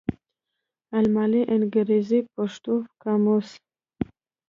[0.97, 3.49] الماني _انګرېزي_ پښتو قاموس